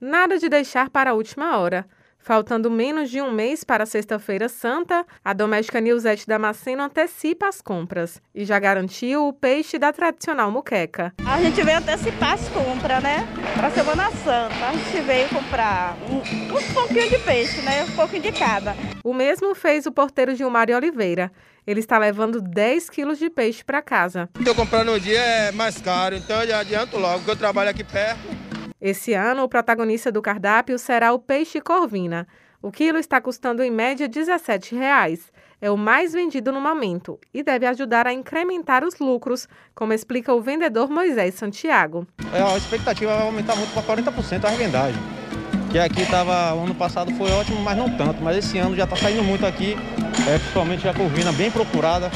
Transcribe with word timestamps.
Nada 0.00 0.38
de 0.38 0.48
deixar 0.48 0.88
para 0.88 1.10
a 1.10 1.14
última 1.14 1.58
hora. 1.58 1.86
Faltando 2.18 2.70
menos 2.70 3.10
de 3.10 3.20
um 3.20 3.30
mês 3.30 3.64
para 3.64 3.84
a 3.84 3.86
Sexta-feira 3.86 4.48
Santa, 4.48 5.06
a 5.22 5.32
Doméstica 5.34 5.80
Nilzete 5.80 6.26
Damasceno 6.26 6.82
antecipa 6.82 7.48
as 7.48 7.60
compras 7.60 8.20
e 8.34 8.44
já 8.44 8.58
garantiu 8.58 9.26
o 9.26 9.32
peixe 9.32 9.78
da 9.78 9.92
tradicional 9.92 10.50
muqueca. 10.50 11.14
A 11.26 11.42
gente 11.42 11.62
veio 11.62 11.78
antecipar 11.78 12.34
as 12.34 12.48
compras, 12.48 13.02
né? 13.02 13.26
Para 13.54 13.70
Semana 13.70 14.10
Santa. 14.10 14.68
A 14.68 14.72
gente 14.72 15.00
veio 15.00 15.28
comprar 15.28 15.96
um, 16.10 16.18
um 16.56 16.74
pouquinho 16.74 17.08
de 17.08 17.18
peixe, 17.18 17.60
né? 17.62 17.84
Um 17.84 17.96
pouquinho 17.96 18.22
de 18.22 18.32
cada. 18.32 18.74
O 19.02 19.12
mesmo 19.12 19.54
fez 19.54 19.84
o 19.86 19.92
porteiro 19.92 20.34
Gilmário 20.34 20.76
Oliveira. 20.76 21.30
Ele 21.66 21.80
está 21.80 21.98
levando 21.98 22.40
10 22.40 22.88
quilos 22.90 23.18
de 23.18 23.28
peixe 23.28 23.62
para 23.62 23.82
casa. 23.82 24.28
Estou 24.38 24.54
comprando 24.54 24.92
no 24.92 25.00
dia 25.00 25.20
é 25.20 25.52
mais 25.52 25.78
caro, 25.78 26.14
então 26.14 26.40
eu 26.42 26.48
já 26.48 26.60
adianto 26.60 26.98
logo, 26.98 27.18
porque 27.18 27.30
eu 27.30 27.36
trabalho 27.36 27.70
aqui 27.70 27.84
perto. 27.84 28.39
Esse 28.80 29.12
ano, 29.12 29.42
o 29.42 29.48
protagonista 29.48 30.10
do 30.10 30.22
cardápio 30.22 30.78
será 30.78 31.12
o 31.12 31.18
peixe 31.18 31.60
corvina. 31.60 32.26
O 32.62 32.70
quilo 32.70 32.98
está 32.98 33.20
custando 33.20 33.62
em 33.62 33.70
média 33.70 34.08
17 34.08 34.74
reais. 34.74 35.30
É 35.60 35.70
o 35.70 35.76
mais 35.76 36.14
vendido 36.14 36.50
no 36.50 36.60
momento 36.60 37.18
e 37.32 37.42
deve 37.42 37.66
ajudar 37.66 38.06
a 38.06 38.12
incrementar 38.12 38.82
os 38.82 38.98
lucros, 38.98 39.46
como 39.74 39.92
explica 39.92 40.32
o 40.32 40.40
vendedor 40.40 40.88
Moisés 40.88 41.34
Santiago. 41.34 42.06
É, 42.32 42.40
a 42.40 42.56
expectativa 42.56 43.14
vai 43.14 43.26
aumentar 43.26 43.56
muito 43.56 43.72
para 43.72 43.82
40% 43.82 44.44
a 44.44 44.50
vendagem. 44.50 45.00
Que 45.70 45.78
aqui 45.78 46.02
estava, 46.02 46.52
ano 46.52 46.74
passado 46.74 47.14
foi 47.14 47.30
ótimo, 47.30 47.60
mas 47.60 47.76
não 47.76 47.94
tanto. 47.94 48.22
Mas 48.22 48.38
esse 48.38 48.56
ano 48.58 48.74
já 48.74 48.84
está 48.84 48.96
saindo 48.96 49.22
muito 49.22 49.44
aqui, 49.44 49.76
é, 50.26 50.38
principalmente 50.38 50.88
a 50.88 50.94
corvina 50.94 51.30
bem 51.32 51.50
procurada. 51.50 52.10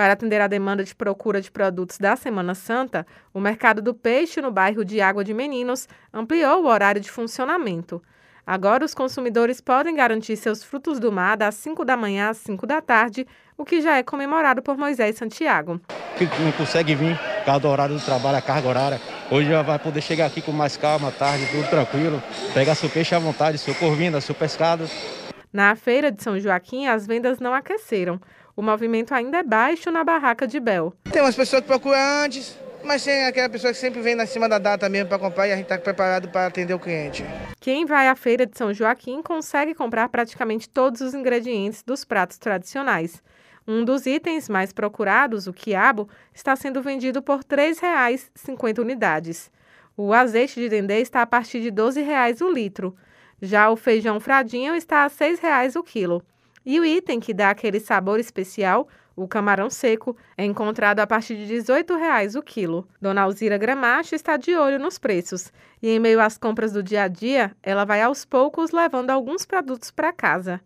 Para 0.00 0.14
atender 0.14 0.40
a 0.40 0.46
demanda 0.46 0.82
de 0.82 0.94
procura 0.94 1.42
de 1.42 1.50
produtos 1.50 1.98
da 1.98 2.16
Semana 2.16 2.54
Santa, 2.54 3.06
o 3.34 3.38
mercado 3.38 3.82
do 3.82 3.92
peixe 3.92 4.40
no 4.40 4.50
bairro 4.50 4.82
de 4.82 4.98
Água 4.98 5.22
de 5.22 5.34
Meninos 5.34 5.86
ampliou 6.10 6.62
o 6.62 6.68
horário 6.68 7.02
de 7.02 7.10
funcionamento. 7.10 8.02
Agora, 8.46 8.82
os 8.82 8.94
consumidores 8.94 9.60
podem 9.60 9.94
garantir 9.94 10.38
seus 10.38 10.64
frutos 10.64 10.98
do 10.98 11.12
mar 11.12 11.36
das 11.36 11.54
5 11.56 11.84
da 11.84 11.98
manhã 11.98 12.30
às 12.30 12.38
5 12.38 12.66
da 12.66 12.80
tarde, 12.80 13.26
o 13.58 13.64
que 13.66 13.82
já 13.82 13.98
é 13.98 14.02
comemorado 14.02 14.62
por 14.62 14.74
Moisés 14.78 15.18
Santiago. 15.18 15.78
Que 16.16 16.24
não 16.42 16.52
consegue 16.52 16.94
vir, 16.94 17.18
por 17.18 17.44
causa 17.44 17.60
do 17.60 17.68
horário 17.68 17.94
do 17.94 18.02
trabalho, 18.02 18.38
a 18.38 18.40
carga 18.40 18.68
horária. 18.68 19.00
Hoje 19.30 19.50
já 19.50 19.60
vai 19.60 19.78
poder 19.78 20.00
chegar 20.00 20.24
aqui 20.24 20.40
com 20.40 20.50
mais 20.50 20.78
calma, 20.78 21.08
à 21.08 21.12
tarde, 21.12 21.46
tudo 21.50 21.68
tranquilo, 21.68 22.22
pegar 22.54 22.74
seu 22.74 22.88
peixe 22.88 23.14
à 23.14 23.18
vontade, 23.18 23.58
seu 23.58 23.74
corvina, 23.74 24.18
seu 24.22 24.34
pescado. 24.34 24.88
Na 25.52 25.74
feira 25.74 26.12
de 26.12 26.22
São 26.22 26.38
Joaquim, 26.38 26.86
as 26.86 27.06
vendas 27.08 27.40
não 27.40 27.52
aqueceram. 27.52 28.20
O 28.54 28.62
movimento 28.62 29.12
ainda 29.12 29.38
é 29.38 29.42
baixo 29.42 29.90
na 29.90 30.04
barraca 30.04 30.46
de 30.46 30.60
Bel. 30.60 30.94
Tem 31.10 31.20
umas 31.20 31.34
pessoas 31.34 31.62
que 31.62 31.66
procuram 31.66 31.98
antes, 32.24 32.56
mas 32.84 33.02
tem 33.02 33.24
aquela 33.24 33.48
pessoa 33.48 33.72
que 33.72 33.78
sempre 33.78 34.00
vem 34.00 34.14
na 34.14 34.26
cima 34.26 34.48
da 34.48 34.58
data 34.58 34.88
mesmo 34.88 35.08
para 35.08 35.18
comprar 35.18 35.48
e 35.48 35.52
a 35.52 35.56
gente 35.56 35.64
está 35.64 35.76
preparado 35.76 36.28
para 36.28 36.46
atender 36.46 36.72
o 36.72 36.78
cliente. 36.78 37.24
Quem 37.58 37.84
vai 37.84 38.06
à 38.06 38.14
feira 38.14 38.46
de 38.46 38.56
São 38.56 38.72
Joaquim 38.72 39.22
consegue 39.22 39.74
comprar 39.74 40.08
praticamente 40.08 40.68
todos 40.68 41.00
os 41.00 41.14
ingredientes 41.14 41.82
dos 41.82 42.04
pratos 42.04 42.38
tradicionais. 42.38 43.20
Um 43.66 43.84
dos 43.84 44.06
itens 44.06 44.48
mais 44.48 44.72
procurados, 44.72 45.48
o 45.48 45.52
quiabo, 45.52 46.08
está 46.32 46.54
sendo 46.54 46.80
vendido 46.80 47.20
por 47.20 47.38
R$ 47.38 47.44
3,50 47.44 48.78
unidades. 48.78 49.50
O 49.96 50.12
azeite 50.14 50.60
de 50.60 50.68
dendê 50.68 51.00
está 51.00 51.22
a 51.22 51.26
partir 51.26 51.60
de 51.60 51.70
R$ 51.70 51.74
12,00 51.74 52.40
o 52.40 52.52
litro. 52.52 52.96
Já 53.40 53.70
o 53.70 53.76
feijão 53.76 54.20
fradinho 54.20 54.74
está 54.74 55.04
a 55.04 55.08
R$ 55.08 55.10
6,00 55.10 55.76
o 55.76 55.82
quilo. 55.82 56.22
E 56.64 56.78
o 56.78 56.84
item 56.84 57.18
que 57.18 57.32
dá 57.32 57.50
aquele 57.50 57.80
sabor 57.80 58.20
especial, 58.20 58.86
o 59.16 59.26
camarão 59.26 59.70
seco, 59.70 60.16
é 60.36 60.44
encontrado 60.44 61.00
a 61.00 61.06
partir 61.06 61.36
de 61.36 61.54
R$ 61.54 61.62
18,00 61.62 62.38
o 62.38 62.42
quilo. 62.42 62.86
Dona 63.00 63.22
Alzira 63.22 63.56
Gramacho 63.56 64.14
está 64.14 64.36
de 64.36 64.54
olho 64.54 64.78
nos 64.78 64.98
preços 64.98 65.50
e, 65.82 65.90
em 65.90 65.98
meio 65.98 66.20
às 66.20 66.36
compras 66.36 66.72
do 66.72 66.82
dia 66.82 67.04
a 67.04 67.08
dia, 67.08 67.52
ela 67.62 67.84
vai 67.84 68.02
aos 68.02 68.24
poucos 68.24 68.70
levando 68.72 69.10
alguns 69.10 69.46
produtos 69.46 69.90
para 69.90 70.12
casa. 70.12 70.60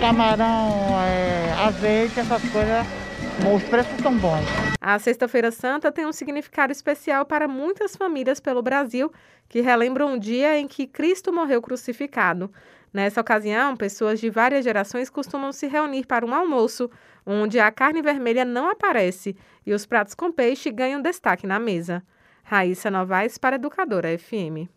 Camarão, 0.00 1.00
é, 1.04 1.52
azeite, 1.64 2.18
essas 2.18 2.42
coisas, 2.50 2.86
os 3.54 3.62
preços 3.64 3.92
estão 3.92 4.16
bons. 4.16 4.69
A 4.80 4.98
Sexta-feira 4.98 5.50
Santa 5.50 5.92
tem 5.92 6.06
um 6.06 6.12
significado 6.12 6.72
especial 6.72 7.26
para 7.26 7.46
muitas 7.46 7.94
famílias 7.94 8.40
pelo 8.40 8.62
Brasil 8.62 9.12
que 9.46 9.60
relembram 9.60 10.14
um 10.14 10.18
dia 10.18 10.58
em 10.58 10.66
que 10.66 10.86
Cristo 10.86 11.30
morreu 11.30 11.60
crucificado. 11.60 12.50
Nessa 12.90 13.20
ocasião, 13.20 13.76
pessoas 13.76 14.18
de 14.18 14.30
várias 14.30 14.64
gerações 14.64 15.10
costumam 15.10 15.52
se 15.52 15.66
reunir 15.66 16.06
para 16.06 16.24
um 16.24 16.34
almoço, 16.34 16.90
onde 17.26 17.60
a 17.60 17.70
carne 17.70 18.00
vermelha 18.00 18.44
não 18.44 18.70
aparece 18.70 19.36
e 19.66 19.74
os 19.74 19.84
pratos 19.84 20.14
com 20.14 20.32
peixe 20.32 20.70
ganham 20.70 21.02
destaque 21.02 21.46
na 21.46 21.58
mesa. 21.58 22.02
Raíssa 22.42 22.90
Novaes 22.90 23.36
para 23.36 23.56
Educadora 23.56 24.18
FM. 24.18 24.70